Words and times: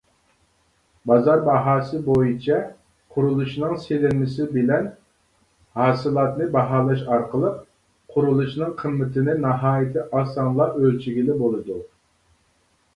بازار 1.09 1.41
باھاسى 1.47 1.97
بويىچە 2.07 2.55
قۇرۇلۇشنىڭ 3.17 3.75
سېلىنمىسى 3.83 4.47
بىلەن 4.55 4.87
ھاسىلاتنى 5.81 6.49
باھالاش 6.57 7.05
ئارقىلىق، 7.17 7.61
قۇرۇلۇشنىڭ 8.17 8.75
قىممىتىنى 8.81 9.39
ناھايىتى 9.45 10.09
ئاسانلا 10.21 10.71
ئۆلچىگىلى 10.81 11.37
بولىدۇ. 11.45 11.79